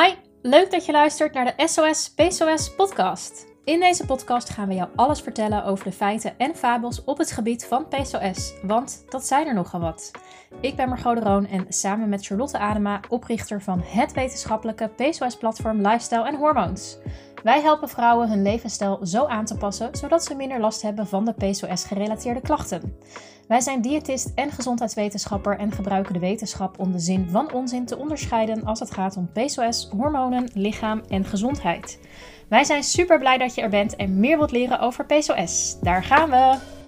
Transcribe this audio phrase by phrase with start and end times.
[0.00, 3.46] Hi, leuk dat je luistert naar de SOS PCOS podcast.
[3.64, 7.30] In deze podcast gaan we jou alles vertellen over de feiten en fabels op het
[7.32, 10.10] gebied van PCOS, want dat zijn er nogal wat.
[10.60, 15.76] Ik ben Margot de Roon en samen met Charlotte Adema, oprichter van het wetenschappelijke PCOS-platform
[15.76, 16.98] Lifestyle en Hormoons.
[17.42, 21.24] Wij helpen vrouwen hun levensstijl zo aan te passen, zodat ze minder last hebben van
[21.24, 22.96] de PCOS-gerelateerde klachten.
[23.48, 27.98] Wij zijn diëtist en gezondheidswetenschapper en gebruiken de wetenschap om de zin van onzin te
[27.98, 31.98] onderscheiden als het gaat om PCOS, hormonen, lichaam en gezondheid.
[32.48, 35.76] Wij zijn super blij dat je er bent en meer wilt leren over PCOS.
[35.80, 36.81] Daar gaan we!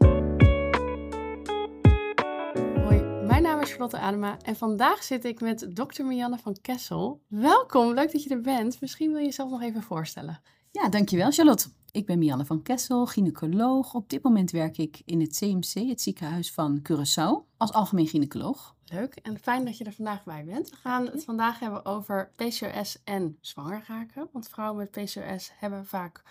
[3.84, 7.22] Charlotte Adema en vandaag zit ik met dokter Marianne van Kessel.
[7.28, 8.80] Welkom, leuk dat je er bent.
[8.80, 10.40] Misschien wil je jezelf nog even voorstellen.
[10.70, 11.68] Ja, dankjewel Charlotte.
[11.90, 13.94] Ik ben Mianne van Kessel, gynaecoloog.
[13.94, 18.76] Op dit moment werk ik in het CMC, het ziekenhuis van Curaçao, als algemeen gynaecoloog.
[18.84, 20.70] Leuk en fijn dat je er vandaag bij bent.
[20.70, 24.28] We gaan het vandaag hebben over PCOS en zwanger raken.
[24.32, 26.22] Want vrouwen met PCOS hebben vaak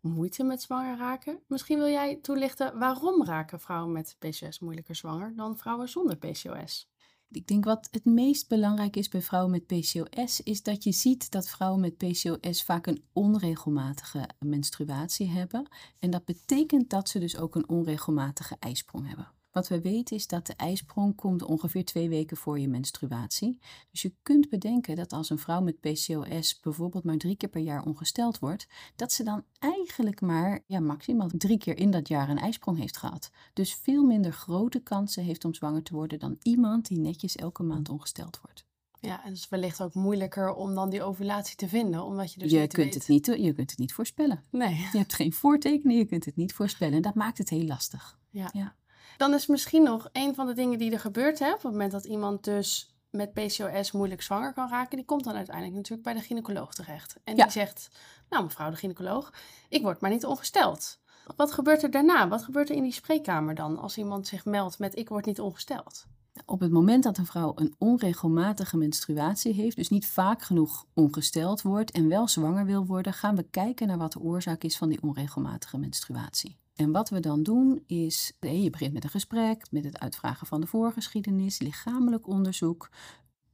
[0.00, 1.40] moeite met zwanger raken.
[1.46, 6.88] Misschien wil jij toelichten waarom raken vrouwen met PCOS moeilijker zwanger dan vrouwen zonder PCOS?
[7.30, 11.30] Ik denk wat het meest belangrijk is bij vrouwen met PCOS, is dat je ziet
[11.30, 15.68] dat vrouwen met PCOS vaak een onregelmatige menstruatie hebben.
[15.98, 19.37] En dat betekent dat ze dus ook een onregelmatige ijsprong hebben.
[19.58, 23.58] Wat we weten is dat de ijsprong komt ongeveer twee weken voor je menstruatie.
[23.90, 27.60] Dus je kunt bedenken dat als een vrouw met PCOS bijvoorbeeld maar drie keer per
[27.60, 32.28] jaar ongesteld wordt, dat ze dan eigenlijk maar ja, maximaal drie keer in dat jaar
[32.28, 33.30] een ijsprong heeft gehad.
[33.52, 37.62] Dus veel minder grote kansen heeft om zwanger te worden dan iemand die netjes elke
[37.62, 38.66] maand ongesteld wordt.
[39.00, 42.40] Ja, en het is wellicht ook moeilijker om dan die ovulatie te vinden, omdat je
[42.40, 42.94] dus je niet kunt weet...
[42.94, 44.44] Het niet, je kunt het niet voorspellen.
[44.50, 44.74] Nee.
[44.74, 46.94] Je hebt geen voortekenen, je kunt het niet voorspellen.
[46.94, 48.18] En dat maakt het heel lastig.
[48.30, 48.50] Ja.
[48.52, 48.76] Ja.
[49.18, 51.92] Dan is misschien nog een van de dingen die er gebeurt, hè, op het moment
[51.92, 56.14] dat iemand dus met PCOS moeilijk zwanger kan raken, die komt dan uiteindelijk natuurlijk bij
[56.14, 57.16] de gynaecoloog terecht.
[57.24, 57.42] En Ja.
[57.42, 57.88] die zegt,
[58.28, 59.32] nou mevrouw de gynaecoloog,
[59.68, 60.98] ik word maar niet ongesteld.
[61.36, 62.28] Wat gebeurt er daarna?
[62.28, 65.40] Wat gebeurt er in die spreekkamer dan als iemand zich meldt met ik word niet
[65.40, 66.06] ongesteld?
[66.46, 71.62] Op het moment dat een vrouw een onregelmatige menstruatie heeft, dus niet vaak genoeg ongesteld
[71.62, 74.88] wordt en wel zwanger wil worden, gaan we kijken naar wat de oorzaak is van
[74.88, 76.56] die onregelmatige menstruatie.
[76.78, 80.60] En wat we dan doen is, je begint met een gesprek, met het uitvragen van
[80.60, 82.90] de voorgeschiedenis, lichamelijk onderzoek.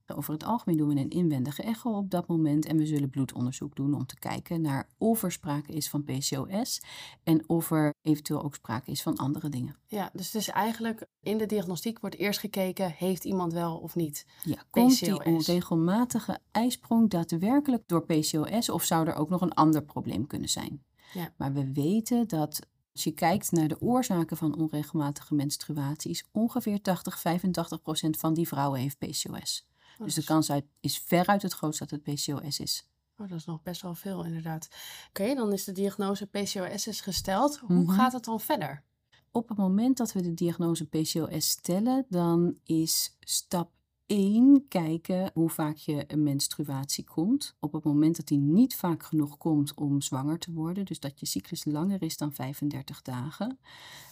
[0.07, 3.77] Over het algemeen doen we een inwendige echo op dat moment en we zullen bloedonderzoek
[3.77, 6.83] doen om te kijken naar of er sprake is van PCOS
[7.23, 9.77] en of er eventueel ook sprake is van andere dingen.
[9.87, 13.95] Ja, dus het is eigenlijk in de diagnostiek wordt eerst gekeken, heeft iemand wel of
[13.95, 14.27] niet?
[14.43, 15.27] Ja, komt die PCOS.
[15.27, 20.85] onregelmatige ijsprong daadwerkelijk door PCOS of zou er ook nog een ander probleem kunnen zijn?
[21.13, 21.33] Ja.
[21.37, 22.61] Maar we weten dat
[22.95, 28.49] als je kijkt naar de oorzaken van onregelmatige menstruaties, ongeveer 80, 85 procent van die
[28.49, 29.67] vrouwen heeft PCOS.
[29.99, 32.89] Oh, Dus de kans uit is veruit het grootst dat het PCOS is.
[33.19, 34.69] Oh, dat is nog best wel veel, inderdaad.
[35.09, 37.59] Oké, dan is de diagnose PCOS is gesteld.
[37.59, 37.91] Hoe Mhm.
[37.95, 38.83] gaat het dan verder?
[39.31, 43.71] Op het moment dat we de diagnose PCOS stellen, dan is stap
[44.07, 47.57] 1 kijken hoe vaak je een menstruatie komt.
[47.61, 51.21] Op het moment dat die niet vaak genoeg komt om zwanger te worden, dus dat
[51.21, 53.59] je cyclus langer is dan 35 dagen,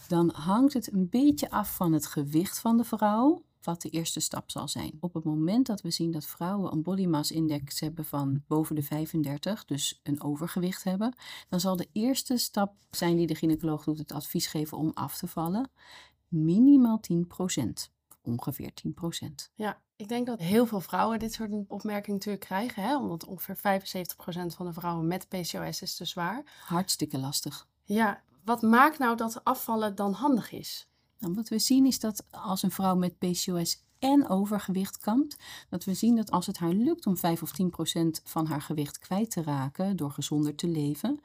[0.07, 3.43] dan hangt het een beetje af van het gewicht van de vrouw.
[3.61, 4.97] Wat de eerste stap zal zijn.
[4.99, 8.75] Op het moment dat we zien dat vrouwen een body mass index hebben van boven
[8.75, 11.15] de 35, dus een overgewicht hebben,
[11.49, 15.17] dan zal de eerste stap zijn die de gynaecoloog doet, het advies geven om af
[15.17, 15.69] te vallen.
[16.27, 17.92] Minimaal 10%.
[18.23, 19.51] Ongeveer 10%.
[19.55, 22.83] Ja, ik denk dat heel veel vrouwen dit soort opmerkingen natuurlijk krijgen.
[22.83, 22.97] Hè?
[22.97, 26.43] Omdat ongeveer 75% van de vrouwen met PCOS is te zwaar.
[26.65, 27.67] Hartstikke lastig.
[27.83, 30.87] Ja, wat maakt nou dat afvallen dan handig is?
[31.19, 35.37] Nou, wat we zien is dat als een vrouw met PCOS en overgewicht kampt,
[35.69, 38.61] dat we zien dat als het haar lukt om 5 of 10 procent van haar
[38.61, 41.19] gewicht kwijt te raken door gezonder te leven,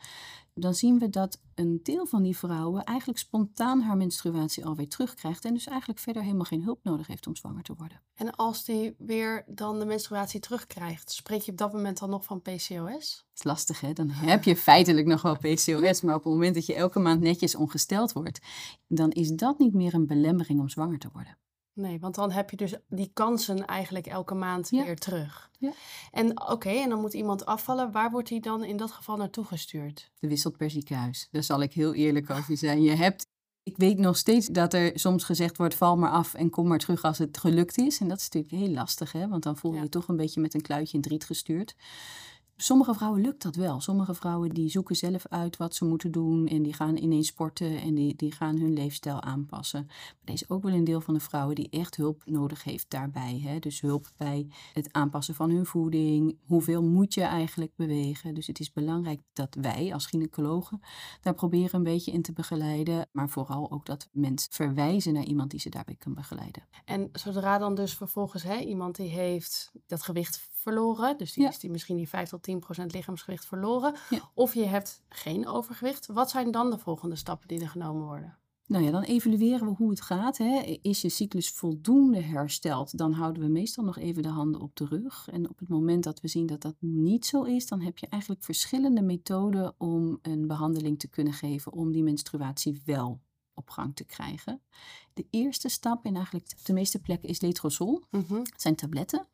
[0.55, 5.45] dan zien we dat een deel van die vrouwen eigenlijk spontaan haar menstruatie alweer terugkrijgt
[5.45, 8.03] en dus eigenlijk verder helemaal geen hulp nodig heeft om zwanger te worden.
[8.15, 12.25] En als die weer dan de menstruatie terugkrijgt, spreek je op dat moment dan nog
[12.25, 12.69] van PCOS?
[12.69, 13.93] Dat is lastig, hè?
[13.93, 17.21] Dan heb je feitelijk nog wel PCOS, maar op het moment dat je elke maand
[17.21, 18.41] netjes ongesteld wordt,
[18.87, 21.39] dan is dat niet meer een belemmering om zwanger te worden.
[21.79, 24.85] Nee, want dan heb je dus die kansen eigenlijk elke maand Ja.
[24.85, 25.51] weer terug.
[25.59, 25.73] Ja.
[26.11, 27.93] En oké, en dan moet iemand afvallen.
[27.93, 30.11] Waar wordt hij dan in dat geval naartoe gestuurd?
[30.21, 31.29] Er wisselt per ziekenhuis.
[31.31, 32.83] Daar zal ik heel eerlijk over zijn.
[32.83, 33.27] Je hebt,
[33.63, 36.79] ik weet nog steeds dat er soms gezegd wordt: val maar af en kom maar
[36.79, 38.01] terug als het gelukt is.
[38.01, 39.29] En dat is natuurlijk heel lastig, hè?
[39.29, 39.83] want dan voel je Ja.
[39.83, 41.75] je toch een beetje met een kluitje in het riet gestuurd.
[42.61, 43.81] Sommige vrouwen lukt dat wel.
[43.81, 47.81] Sommige vrouwen die zoeken zelf uit wat ze moeten doen en die gaan ineens sporten
[47.81, 49.85] en die, die gaan hun leefstijl aanpassen.
[49.87, 52.91] Maar er is ook wel een deel van de vrouwen die echt hulp nodig heeft
[52.91, 53.41] daarbij.
[53.45, 53.59] Hè?
[53.59, 56.39] Dus hulp bij het aanpassen van hun voeding.
[56.47, 58.35] Hoeveel moet je eigenlijk bewegen?
[58.35, 60.81] Dus het is belangrijk dat wij als gynaecologen
[61.21, 63.09] daar proberen een beetje in te begeleiden.
[63.13, 66.63] Maar vooral ook dat mensen verwijzen naar iemand die ze daarbij kan begeleiden.
[66.85, 71.49] En zodra dan dus vervolgens hè, iemand die heeft dat gewicht verloren, dus die Ja.
[71.49, 74.31] is die misschien die 5 tot 10 procent lichaamsgewicht verloren, Ja.
[74.35, 78.39] of je hebt geen overgewicht, wat zijn dan de volgende stappen die er genomen worden?
[78.67, 80.39] Nou ja, dan evalueren we hoe het gaat.
[80.39, 80.79] Hè.
[80.83, 84.85] Is je cyclus voldoende hersteld, dan houden we meestal nog even de handen op de
[84.85, 85.29] rug.
[85.33, 88.07] En op het moment dat we zien dat dat niet zo is, dan heb je
[88.09, 93.21] eigenlijk verschillende methoden om een behandeling te kunnen geven om die menstruatie wel
[93.55, 94.61] op gang te krijgen.
[95.15, 98.03] De eerste stap en eigenlijk op de meeste plekken is letrozol.
[98.11, 98.35] Mhm.
[98.35, 99.27] Het zijn tabletten.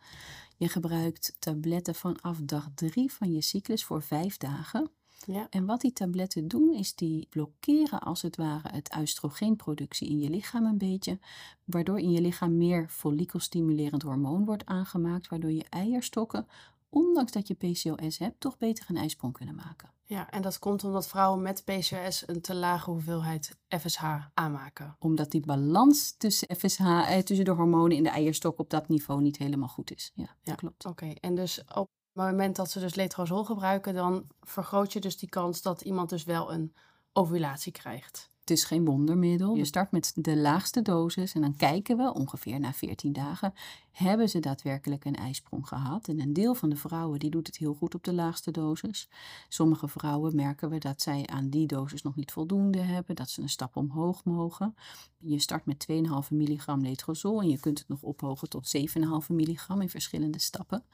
[0.64, 4.90] Je gebruikt tabletten vanaf dag drie van je cyclus voor vijf dagen.
[5.26, 5.46] Ja.
[5.50, 10.30] En wat die tabletten doen, is die blokkeren als het ware het oestrogeenproductie in je
[10.30, 11.18] lichaam een beetje,
[11.64, 16.46] waardoor in je lichaam meer follikelstimulerend hormoon wordt aangemaakt, waardoor je eierstokken,
[16.88, 19.93] ondanks dat je PCOS hebt, toch beter een ijsprong kunnen maken.
[20.06, 24.04] Ja, en dat komt omdat vrouwen met PCOS een te lage hoeveelheid FSH
[24.34, 24.96] aanmaken.
[24.98, 29.22] Omdat die balans tussen FSH, eh, tussen de hormonen in de eierstok op dat niveau
[29.22, 30.12] niet helemaal goed is.
[30.14, 30.84] Ja, dat klopt.
[30.84, 35.18] Oké, en dus op het moment dat ze dus letrozol gebruiken, dan vergroot je dus
[35.18, 36.74] die kans dat iemand dus wel een
[37.12, 38.30] ovulatie krijgt.
[38.44, 39.54] Het is geen wondermiddel.
[39.54, 43.54] Je start met de laagste dosis en dan kijken we ongeveer na 14 dagen,
[43.92, 46.08] hebben ze daadwerkelijk een ijsprong gehad?
[46.08, 49.08] En een deel van de vrouwen die doet het heel goed op de laagste dosis.
[49.48, 53.42] Sommige vrouwen merken we dat zij aan die dosis nog niet voldoende hebben, dat ze
[53.42, 54.76] een stap omhoog mogen.
[55.18, 59.80] Je start met 2,5 milligram letrozol en je kunt het nog ophogen tot 7,5 milligram
[59.80, 60.84] in verschillende stappen.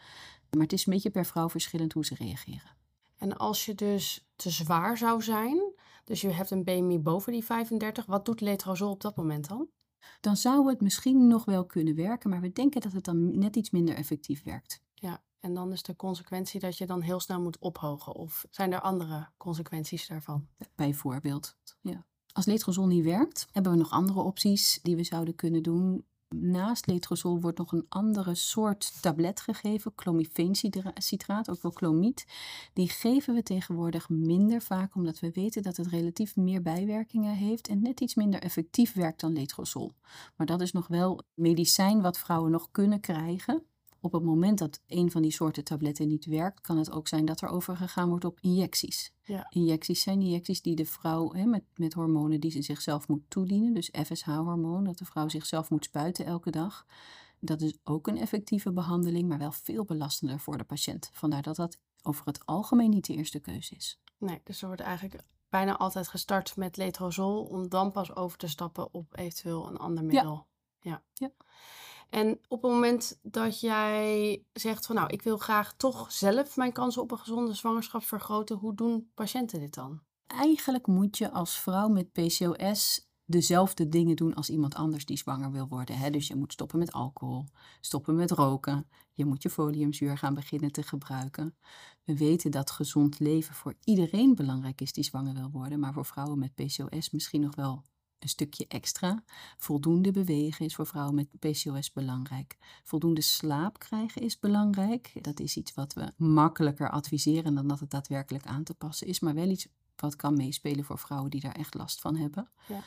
[0.50, 2.78] Maar het is een beetje per vrouw verschillend hoe ze reageren.
[3.18, 5.69] En als je dus te zwaar zou zijn,
[6.04, 9.68] dus je hebt een BMI boven die 35, wat doet letrozol op dat moment dan?
[10.20, 13.56] dan zou het misschien nog wel kunnen werken, maar we denken dat het dan net
[13.56, 14.82] iets minder effectief werkt.
[14.94, 18.14] Ja, en dan is de consequentie dat je dan heel snel moet ophogen.
[18.14, 20.48] Of zijn er andere consequenties daarvan?
[20.74, 21.56] Bijvoorbeeld.
[21.80, 22.06] Ja.
[22.32, 26.04] Als letrozol niet werkt, hebben we nog andere opties die we zouden kunnen doen.
[26.36, 32.26] Naast letrozol wordt nog een andere soort tablet gegeven, clomifeencitraat, ook wel clomiet.
[32.72, 37.68] Die geven we tegenwoordig minder vaak, omdat we weten dat het relatief meer bijwerkingen heeft
[37.68, 39.92] en net iets minder effectief werkt dan letrozol.
[40.36, 43.64] Maar dat is nog wel medicijn wat vrouwen nog kunnen krijgen.
[44.00, 47.24] Op het moment dat een van die soorten tabletten niet werkt, kan het ook zijn
[47.24, 49.12] dat er overgegaan wordt op injecties.
[49.22, 49.46] Ja.
[49.50, 53.74] Injecties zijn injecties die de vrouw hè, met, met hormonen die ze zichzelf moet toedienen,
[53.74, 56.86] dus FSH-hormoon, dat de vrouw zichzelf moet spuiten elke dag.
[57.38, 61.10] Dat is ook een effectieve behandeling, maar wel veel belastender voor de patiënt.
[61.12, 64.00] Vandaar dat dat over het algemeen niet de eerste keuze is.
[64.18, 68.48] Nee, dus er wordt eigenlijk bijna altijd gestart met letrozol om dan pas over te
[68.48, 70.46] stappen op eventueel een ander middel.
[70.80, 71.02] Ja.
[71.14, 71.30] Ja.
[72.10, 76.72] En op het moment dat jij zegt van nou, ik wil graag toch zelf mijn
[76.72, 80.00] kansen op een gezonde zwangerschap vergroten, hoe doen patiënten dit dan?
[80.26, 85.50] Eigenlijk moet je als vrouw met PCOS dezelfde dingen doen als iemand anders die zwanger
[85.50, 85.98] wil worden.
[85.98, 86.10] Hè?
[86.10, 87.44] Dus je moet stoppen met alcohol,
[87.80, 88.88] stoppen met roken.
[89.12, 91.56] Je moet je foliumzuur gaan beginnen te gebruiken.
[92.04, 96.06] We weten dat gezond leven voor iedereen belangrijk is die zwanger wil worden, maar voor
[96.06, 97.82] vrouwen met PCOS misschien nog wel
[98.20, 99.24] een stukje extra.
[99.58, 102.56] Voldoende bewegen is voor vrouwen met PCOS belangrijk.
[102.84, 105.12] Voldoende slaap krijgen is belangrijk.
[105.20, 109.20] Dat is iets wat we makkelijker adviseren dan dat het daadwerkelijk aan te passen is,
[109.20, 112.50] maar wel iets wat kan meespelen voor vrouwen die daar echt last van hebben.
[112.68, 112.82] Ja.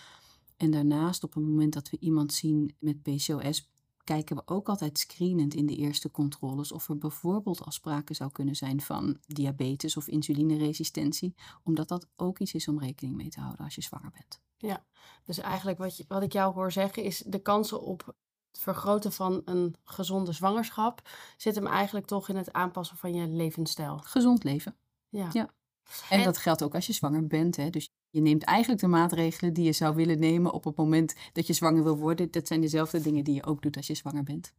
[0.57, 3.72] En daarnaast, op het moment dat we iemand zien met PCOS,
[4.03, 8.31] kijken we ook altijd screenend in de eerste controles of er bijvoorbeeld al sprake zou
[8.31, 13.39] kunnen zijn van diabetes of insulineresistentie, omdat dat ook iets is om rekening mee te
[13.39, 14.41] houden als je zwanger bent.
[15.25, 19.11] Dus eigenlijk wat, je, wat ik jou hoor zeggen is de kansen op het vergroten
[19.11, 23.97] van een gezonde zwangerschap zit hem eigenlijk toch in het aanpassen van je levensstijl.
[23.97, 24.75] Gezond leven.
[25.09, 25.29] Ja.
[25.31, 25.53] Ja.
[26.09, 27.55] En, dat geldt ook als je zwanger bent.
[27.55, 27.69] Hè?
[27.69, 31.47] Dus je neemt eigenlijk de maatregelen die je zou willen nemen op het moment dat
[31.47, 32.31] je zwanger wil worden.
[32.31, 34.53] Dat zijn dezelfde dingen die je ook doet als je zwanger bent.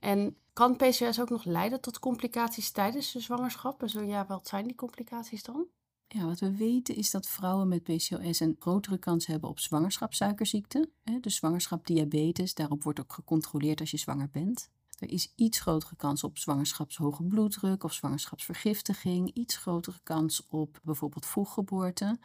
[0.00, 3.82] En kan PCOS ook nog leiden tot complicaties tijdens de zwangerschap?
[3.82, 5.66] En zo ja, wat zijn die complicaties dan?
[6.08, 10.90] Ja, wat we weten is dat vrouwen met PCOS een grotere kans hebben op zwangerschapssuikerziekte.
[11.04, 11.20] Hè?
[11.20, 14.70] Dus zwangerschapdiabetes, daarop wordt ook gecontroleerd als je zwanger bent.
[15.00, 19.30] Er is iets grotere kans op zwangerschapshoge bloeddruk of zwangerschapsvergiftiging.
[19.34, 22.18] Iets grotere kans op bijvoorbeeld vroeggeboorte.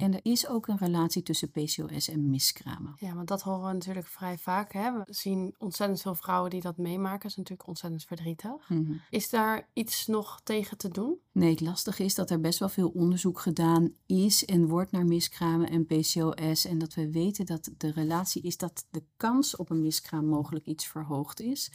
[0.00, 2.94] En er is ook een relatie tussen PCOS en miskramen.
[2.98, 4.72] Ja, want dat horen we natuurlijk vrij vaak.
[4.72, 4.92] Hè?
[4.92, 7.20] We zien ontzettend veel vrouwen die dat meemaken.
[7.20, 8.68] Dat is natuurlijk ontzettend verdrietig.
[8.68, 8.92] Mhm.
[9.10, 11.18] Is daar iets nog tegen te doen?
[11.32, 15.06] Nee, het lastige is dat er best wel veel onderzoek gedaan is en wordt naar
[15.06, 16.64] miskramen en PCOS.
[16.64, 20.66] En dat we weten dat de relatie is dat de kans op een miskraam mogelijk
[20.66, 21.72] iets verhoogd is.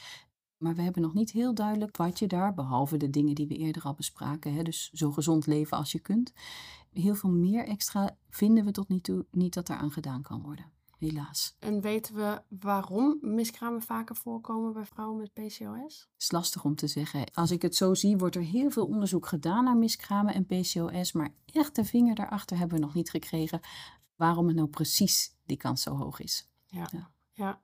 [0.65, 3.57] Maar we hebben nog niet heel duidelijk wat je daar, behalve de dingen die we
[3.57, 6.33] eerder al bespraken, hè, dus zo gezond leven als je kunt.
[6.91, 10.41] Heel veel meer extra vinden we tot nu toe niet dat er aan gedaan kan
[10.41, 10.65] worden.
[10.97, 11.55] Helaas.
[11.59, 16.09] En weten we waarom miskramen vaker voorkomen bij vrouwen met PCOS?
[16.13, 17.33] Het is lastig om te zeggen.
[17.33, 21.11] Als ik het zo zie, wordt er heel veel onderzoek gedaan naar miskramen en PCOS.
[21.11, 23.59] Maar echt de vinger daarachter hebben we nog niet gekregen
[24.15, 26.49] waarom het nou precies die kans zo hoog is.
[26.65, 26.89] Ja.
[26.91, 27.11] Ja.
[27.31, 27.61] ja.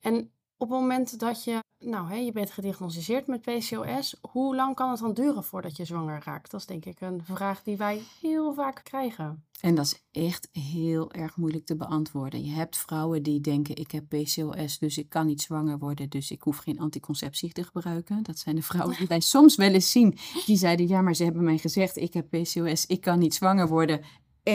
[0.00, 0.30] En
[0.60, 4.90] op het moment dat je, nou, hè, je bent gediagnosticeerd met PCOS, hoe lang kan
[4.90, 6.50] het dan duren voordat je zwanger raakt?
[6.50, 9.44] Dat is denk ik een vraag die wij heel vaak krijgen.
[9.60, 12.44] En dat is echt heel erg moeilijk te beantwoorden.
[12.44, 16.30] Je hebt vrouwen die denken: ik heb PCOS, dus ik kan niet zwanger worden, dus
[16.30, 18.22] ik hoef geen anticonceptie te gebruiken.
[18.22, 20.18] Dat zijn de vrouwen die wij soms wel eens zien.
[20.46, 23.68] Die zeiden: ja, maar ze hebben mij gezegd: ik heb PCOS, ik kan niet zwanger
[23.68, 24.00] worden.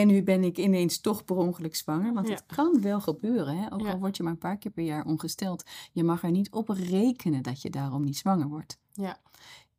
[0.00, 2.12] En nu ben ik ineens toch per ongeluk zwanger.
[2.14, 2.34] Want Ja.
[2.34, 3.72] het kan wel gebeuren, hè?
[3.72, 3.92] ook Ja.
[3.92, 5.64] al word je maar een paar keer per jaar ongesteld.
[5.92, 8.78] Je mag er niet op rekenen dat je daarom niet zwanger wordt.
[8.92, 9.20] Ja.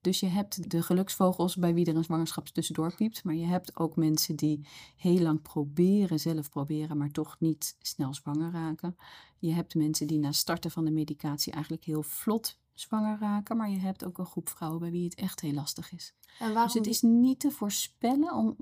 [0.01, 3.24] Dus je hebt de geluksvogels bij wie er een zwangerschap tussendoor piept.
[3.24, 8.13] Maar je hebt ook mensen die heel lang proberen, zelf proberen, maar toch niet snel
[8.13, 8.95] zwanger raken.
[9.39, 13.57] Je hebt mensen die na starten van de medicatie eigenlijk heel vlot zwanger raken.
[13.57, 16.13] Maar je hebt ook een groep vrouwen bij wie het echt heel lastig is.
[16.39, 18.55] En waarom Dus het is niet te voorspellen, om,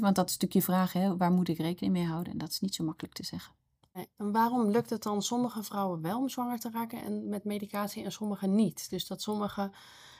[0.00, 2.32] want dat is natuurlijk je vraag, hè, waar moet ik rekening mee houden?
[2.32, 3.54] En dat is niet zo makkelijk te zeggen.
[3.92, 8.04] En waarom lukt het dan sommige vrouwen wel om zwanger te raken en met medicatie
[8.04, 8.90] en sommige niet?
[8.90, 9.72] Dus dat sommige,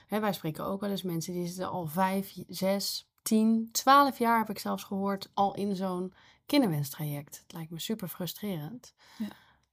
[0.07, 4.37] hè, wij spreken ook wel eens mensen die zitten al vijf, zes, tien, twaalf jaar
[4.37, 6.13] heb ik zelfs gehoord al in zo'n
[6.45, 7.37] kinderwenstraject.
[7.37, 8.93] Het lijkt me super frustrerend.
[9.17, 9.27] Ja.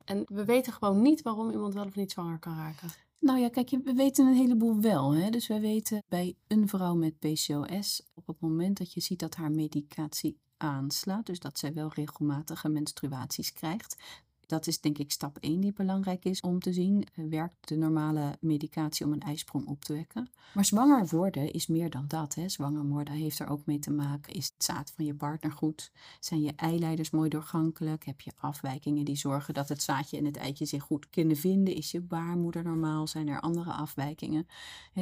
[0.05, 2.89] En we weten gewoon niet waarom iemand wel of niet zwanger kan raken.
[3.19, 5.15] Nou ja, kijk, we weten een heleboel wel.
[5.15, 5.31] Hè?
[5.31, 9.35] Dus we weten bij een vrouw met PCOS, op het moment dat je ziet dat
[9.35, 14.03] haar medicatie aanslaat, dus dat zij wel regelmatige menstruaties krijgt.
[14.47, 17.07] Dat is denk ik stap 1 die belangrijk is om te zien.
[17.15, 20.31] Werkt de normale medicatie om een ijsprong op te wekken?
[20.55, 22.35] Maar zwanger worden is meer dan dat.
[22.35, 22.49] Hè?
[22.49, 24.33] Zwanger worden heeft er ook mee te maken.
[24.33, 25.93] Is het zaad van je partner goed?
[26.21, 28.05] Zijn je eileiders mooi doorgankelijk?
[28.05, 31.75] Heb je afwijkingen die zorgen dat het zaadje en het eitje zich goed kunnen vinden?
[31.75, 33.07] Is je baarmoeder normaal?
[33.07, 34.47] Zijn er andere afwijkingen?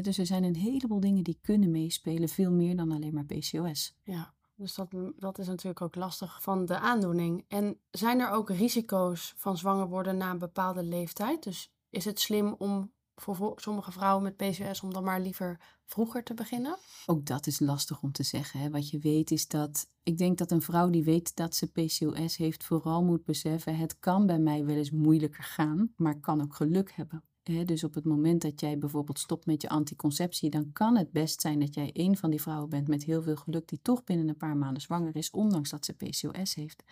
[0.02, 3.94] Dus er zijn een heleboel dingen die kunnen meespelen, veel meer dan alleen maar PCOS.
[4.02, 4.32] Ja,
[4.62, 7.44] dus dat, dat is natuurlijk ook lastig van de aandoening.
[7.48, 11.42] En zijn er ook risico's van zwanger worden na een bepaalde leeftijd?
[11.42, 15.60] Dus is het slim om voor vo- sommige vrouwen met PCOS om dan maar liever
[15.86, 16.76] vroeger te beginnen?
[17.06, 18.60] Ook dat is lastig om te zeggen.
[18.60, 18.70] Hè.
[18.70, 19.86] Wat je weet is dat.
[20.02, 23.98] Ik denk dat een vrouw die weet dat ze PCOS heeft, vooral moet beseffen: het
[23.98, 27.24] kan bij mij wel eens moeilijker gaan, maar kan ook geluk hebben.
[27.42, 31.40] Dus op het moment dat jij bijvoorbeeld stopt met je anticonceptie, dan kan het best
[31.40, 34.28] zijn dat jij een van die vrouwen bent met heel veel geluk die toch binnen
[34.28, 36.82] een paar maanden zwanger is, ondanks dat ze PCOS heeft.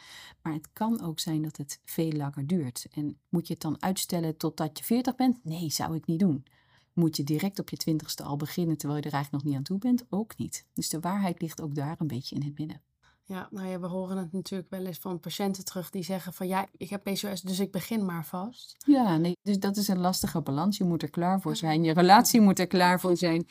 [0.42, 2.86] Maar het kan ook zijn dat het veel langer duurt.
[2.90, 5.44] En moet je het dan uitstellen totdat je 40 bent?
[5.44, 6.44] Nee, zou ik niet doen.
[6.92, 9.66] Moet je direct op je twintigste al beginnen terwijl je er eigenlijk nog niet aan
[9.66, 10.04] toe bent?
[10.08, 10.66] Ook niet.
[10.72, 12.82] Dus de waarheid ligt ook daar een beetje in het midden.
[13.30, 16.48] Ja, nou ja, we horen het natuurlijk wel eens van patiënten terug die zeggen van
[16.48, 18.76] ja, ik heb PCOS, dus ik begin maar vast.
[18.86, 20.76] Ja, nee, dus dat is een lastige balans.
[20.76, 21.84] Je moet er klaar voor zijn.
[21.84, 23.46] Je relatie moet er klaar voor zijn.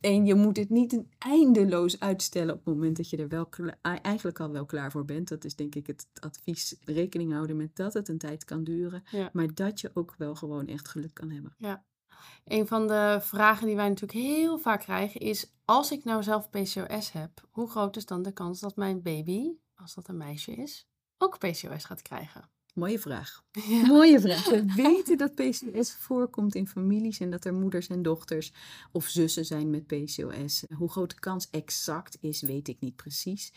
[0.00, 3.48] En je moet het niet eindeloos uitstellen op het moment dat je er wel
[3.82, 5.28] eigenlijk al wel klaar voor bent.
[5.28, 6.76] Dat is denk ik het advies.
[6.84, 9.02] Rekening houden met dat het een tijd kan duren.
[9.10, 9.30] Ja.
[9.32, 11.56] Maar dat je ook wel gewoon echt geluk kan hebben.
[12.44, 16.50] Een van de vragen die wij natuurlijk heel vaak krijgen is, als ik nou zelf
[16.50, 20.52] PCOS heb, hoe groot is dan de kans dat mijn baby, als dat een meisje
[20.52, 22.48] is, ook PCOS gaat krijgen?
[22.74, 23.44] Mooie vraag.
[23.52, 23.86] Ja.
[23.86, 24.48] Mooie vraag.
[24.48, 28.52] We weten dat PCOS voorkomt in families en dat er moeders en dochters
[28.92, 30.64] of zussen zijn met PCOS.
[30.76, 33.52] Hoe groot de kans exact is, weet ik niet precies.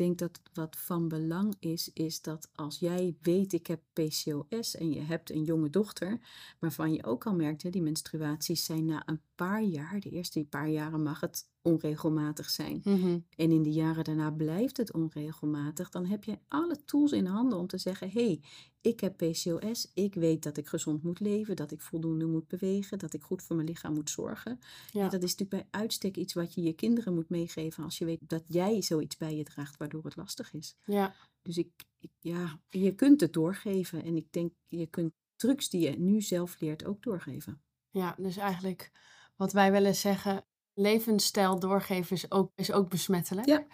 [0.00, 4.92] Denk dat wat van belang is, is dat als jij weet ik heb PCOS en
[4.92, 6.18] je hebt een jonge dochter,
[6.58, 10.68] waarvan je ook al merkt, die menstruaties zijn na een paar jaar, de eerste paar
[10.68, 12.80] jaren mag het onregelmatig zijn.
[12.84, 13.18] Mhm.
[13.36, 17.58] En in de jaren daarna blijft het onregelmatig, dan heb je alle tools in handen
[17.58, 18.40] om te zeggen: hé, hey,
[18.80, 22.98] ik heb PCOS, ik weet dat ik gezond moet leven, dat ik voldoende moet bewegen,
[22.98, 24.58] dat ik goed voor mijn lichaam moet zorgen.
[24.92, 25.08] Ja.
[25.08, 28.20] Dat is natuurlijk bij uitstek iets wat je je kinderen moet meegeven als je weet
[28.28, 30.76] dat jij zoiets bij je draagt waardoor het lastig is.
[30.84, 35.68] ja, Dus ik, ik- ja, je kunt het doorgeven en ik denk je kunt trucs
[35.68, 37.62] die je nu zelf leert ook doorgeven.
[37.90, 38.90] ja, dus eigenlijk
[39.36, 40.44] wat wij wel eens zeggen,
[40.80, 43.46] levensstijl doorgeven is ook, is ook besmettelijk.
[43.46, 43.64] Ja.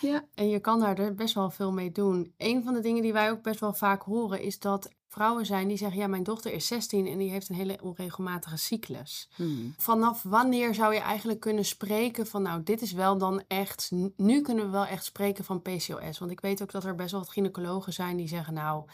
[0.00, 0.24] Ja.
[0.34, 2.34] En je kan daar dus best wel veel mee doen.
[2.36, 5.68] Een van de dingen die wij ook best wel vaak horen is dat vrouwen zijn
[5.68, 9.28] die zeggen: Ja, mijn dochter is 16 en die heeft een hele onregelmatige cyclus.
[9.34, 9.74] Hmm.
[9.76, 13.90] Vanaf wanneer zou je eigenlijk kunnen spreken van: Nou, dit is wel dan echt.
[14.16, 16.18] Nu kunnen we wel echt spreken van PCOS.
[16.18, 18.84] Want ik weet ook dat er best wel wat gynaecologen zijn die zeggen: Nou,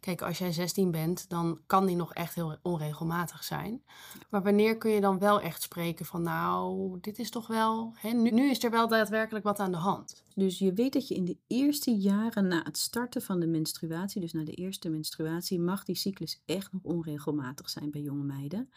[0.00, 3.82] kijk, als jij 16 bent, dan kan die nog echt heel onregelmatig zijn.
[4.28, 7.92] Maar wanneer kun je dan wel echt spreken van: Nou, dit is toch wel.
[7.96, 10.24] Hè, nu, nu is er wel daadwerkelijk wat aan de hand.
[10.34, 14.20] Dus je weet dat je in de eerste jaren na het starten van de menstruatie,
[14.20, 18.70] dus na de eerste menstruatie, mag die cyclus echt nog onregelmatig zijn bij jonge meiden.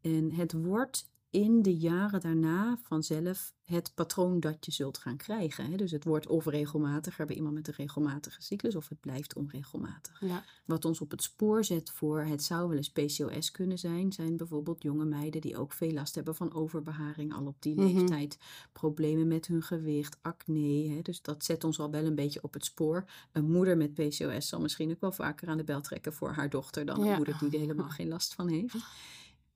[0.00, 5.70] En het wordt in de jaren daarna vanzelf het patroon dat je zult gaan krijgen.
[5.70, 5.76] Hè?
[5.76, 10.20] Dus het wordt of regelmatiger bij iemand met een regelmatige cyclus, of het blijft onregelmatig.
[10.20, 10.44] Ja.
[10.64, 14.36] Wat ons op het spoor zet voor het zou wel eens PCOS kunnen zijn, zijn
[14.36, 17.84] bijvoorbeeld jonge meiden die ook veel last hebben van overbeharing al op die Mhm.
[17.96, 18.38] leeftijd.
[18.72, 20.88] Problemen met hun gewicht, acne.
[20.88, 21.02] Hè?
[21.02, 23.04] Dus dat zet ons al wel een beetje op het spoor.
[23.32, 26.50] Een moeder met PCOS zal misschien ook wel vaker aan de bel trekken voor haar
[26.50, 28.74] dochter dan een moeder die er helemaal geen last van heeft.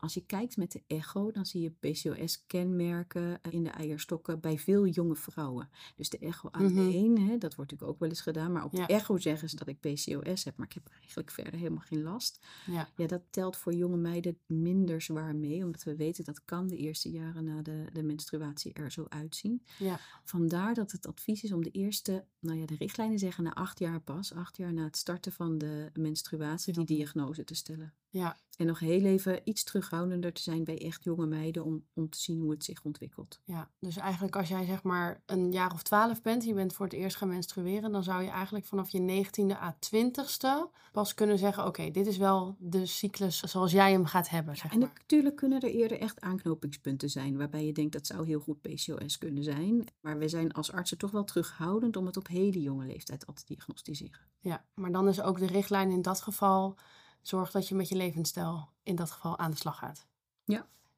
[0.00, 4.87] Als je kijkt met de echo, dan zie je PCOS-kenmerken in de eierstokken bij veel
[4.87, 5.69] jonge vrouwen.
[5.97, 6.62] Dus de echo Mhm.
[6.62, 8.87] alleen, hè, dat wordt natuurlijk ook wel eens gedaan, maar op Ja.
[8.87, 12.02] de echo zeggen ze dat ik PCOS heb, maar ik heb eigenlijk verder helemaal geen
[12.02, 12.47] last.
[12.66, 12.88] Ja.
[12.97, 16.76] Ja, dat telt voor jonge meiden minder zwaar mee, omdat we weten dat kan de
[16.76, 19.62] eerste jaren na de, de menstruatie er zo uitzien.
[19.78, 20.00] Ja.
[20.25, 23.78] Vandaar dat het advies is om de eerste, nou ja, de richtlijnen zeggen na acht
[23.78, 27.95] jaar pas, acht jaar na het starten van de menstruatie, die diagnose te stellen.
[28.09, 28.37] Ja.
[28.60, 32.18] En nog heel even iets terughoudender te zijn bij echt jonge meiden om, om te
[32.18, 33.40] zien hoe het zich ontwikkelt.
[33.44, 36.86] Ja, dus eigenlijk als jij zeg maar een jaar of twaalf bent, je bent voor
[36.86, 41.38] het eerst gaan menstrueren, dan zou je eigenlijk vanaf je 19e à 20ste pas kunnen
[41.38, 44.88] zeggen, oké, dit is wel de cyclus zoals jij hem gaat hebben, zeg En maar.
[44.88, 49.18] natuurlijk kunnen er eerder echt aanknopingspunten zijn waarbij je denkt dat zou heel goed PCOS
[49.18, 49.84] kunnen zijn.
[50.00, 53.34] Maar we zijn als artsen toch wel terughoudend om het op hele jonge leeftijd al
[53.34, 54.20] te diagnosticeren.
[54.40, 56.76] Ja, maar dan is ook de richtlijn in dat geval,
[57.22, 60.06] zorg dat je met je levensstijl in dat geval aan de slag gaat.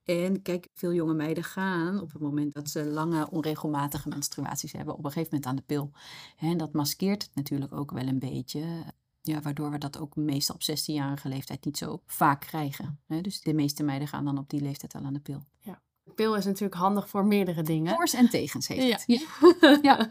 [0.05, 4.95] En kijk, veel jonge meiden gaan op het moment dat ze lange onregelmatige menstruaties hebben,
[4.97, 5.91] op een gegeven moment aan de pil.
[6.39, 8.85] En dat maskeert het natuurlijk ook wel een beetje.
[9.21, 13.01] Ja, waardoor we dat ook meestal op 16-jarige leeftijd niet zo vaak krijgen.
[13.07, 15.43] Dus de meeste meiden gaan dan op die leeftijd al aan de pil.
[16.05, 17.95] De pil is natuurlijk handig voor meerdere dingen.
[17.95, 19.17] Voors en tegens heeft Ja.
[19.17, 19.27] het.
[19.53, 19.79] Ja.
[19.91, 20.11] ja.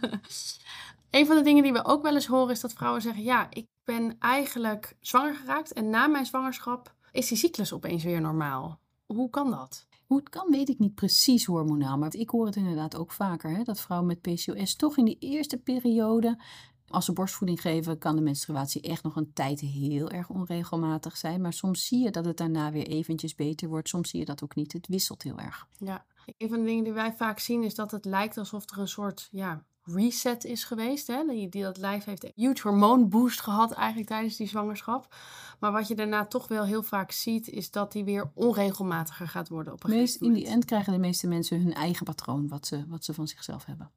[1.09, 3.47] Een van de dingen die we ook wel eens horen is dat vrouwen zeggen: Ja,
[3.49, 8.79] ik ben eigenlijk zwanger geraakt en na mijn zwangerschap is die cyclus opeens weer normaal.
[9.05, 9.87] Hoe kan dat?
[10.05, 11.97] Hoe het kan, weet ik niet precies hormonaal.
[11.97, 13.49] Maar ik hoor het inderdaad ook vaker.
[13.49, 16.39] Hè, dat vrouwen met PCOS toch in die eerste periode.
[16.87, 21.41] Als ze borstvoeding geven, kan de menstruatie echt nog een tijd heel erg onregelmatig zijn.
[21.41, 23.89] Maar soms zie je dat het daarna weer eventjes beter wordt.
[23.89, 24.73] Soms zie je dat ook niet.
[24.73, 25.67] Het wisselt heel erg.
[25.77, 26.05] Ja,
[26.37, 28.87] een van de dingen die wij vaak zien is dat het lijkt alsof er een
[28.87, 29.63] soort ja,
[29.93, 31.07] reset is geweest.
[31.07, 31.23] Hè?
[31.27, 35.15] Die, die dat lijf heeft een huge hormoonboost gehad eigenlijk tijdens die zwangerschap.
[35.59, 39.49] Maar wat je daarna toch wel heel vaak ziet, is dat die weer onregelmatiger gaat
[39.49, 42.67] worden op een Meest, in die end krijgen de meeste mensen hun eigen patroon, wat
[42.67, 43.91] ze, wat ze van zichzelf hebben.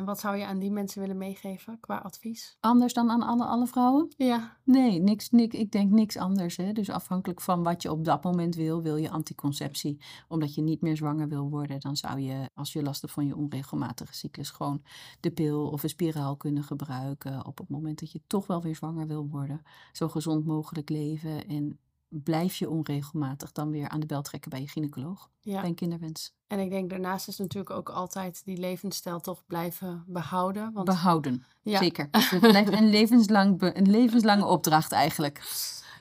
[0.00, 2.56] En wat zou je aan die mensen willen meegeven qua advies?
[2.60, 4.12] Anders dan aan alle, alle vrouwen?
[4.16, 6.56] Ja, Nee, niks, niks, ik denk niks anders.
[6.56, 6.72] Hè?
[6.72, 10.00] Dus afhankelijk van wat je op dat moment wil, wil je anticonceptie.
[10.28, 13.26] Omdat je niet meer zwanger wil worden, dan zou je, als je last hebt van
[13.26, 14.82] je onregelmatige cyclus, gewoon
[15.20, 17.46] de pil of een spiraal kunnen gebruiken.
[17.46, 19.62] Op het moment dat je toch wel weer zwanger wil worden.
[19.92, 21.78] Zo gezond mogelijk leven en
[22.10, 25.30] blijf je onregelmatig dan weer aan de bel trekken bij je gynaecoloog.
[25.40, 25.60] ja.
[25.60, 26.32] Bij een kinderwens.
[26.46, 30.72] En ik denk daarnaast is natuurlijk ook altijd die levensstijl toch blijven behouden.
[30.72, 32.08] Want Behouden, ja, zeker.
[32.10, 35.42] Het blijft een, levenslang, een levenslange opdracht eigenlijk.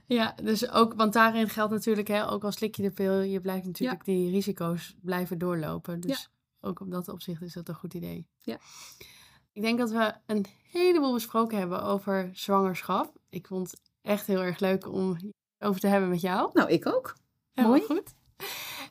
[0.05, 3.41] ja, dus ook, want daarin geldt natuurlijk, hè, ook al slik je de pil, je
[3.41, 5.99] blijft natuurlijk die risico's blijven doorlopen.
[5.99, 6.29] Dus
[6.61, 8.27] ook op dat opzicht is dat een goed idee.
[8.37, 8.57] Ja.
[9.53, 13.17] Ik denk dat we een heleboel besproken hebben over zwangerschap.
[13.29, 15.17] Ik vond het echt heel erg leuk om
[15.59, 16.49] over te hebben met jou.
[16.53, 17.15] Nou, ik ook.
[17.53, 17.99] Helemaal Mooi.
[17.99, 18.13] goed.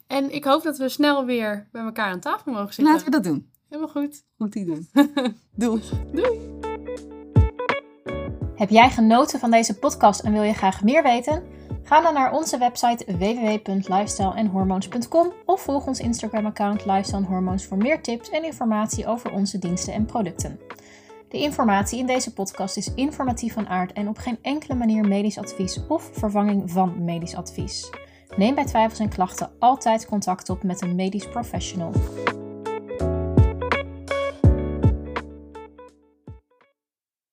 [0.06, 2.92] En ik hoop dat we snel weer bij elkaar aan tafel mogen zitten.
[2.92, 3.50] Laten we dat doen.
[3.68, 4.24] Helemaal goed.
[4.38, 4.88] Goed idee.
[5.56, 5.82] Doei.
[8.54, 11.42] Heb jij genoten van deze podcast en wil je graag meer weten?
[11.82, 18.30] Ga dan naar onze website www.lifestyleenhormoons.com of volg ons Instagram-account Lifestyle Hormoons voor meer tips
[18.30, 20.60] en informatie over onze diensten en producten.
[21.28, 25.38] De informatie in deze podcast is informatief van aard en op geen enkele manier medisch
[25.38, 27.90] advies of vervanging van medisch advies.
[28.36, 31.92] Neem bij twijfels en klachten altijd contact op met een medisch professional.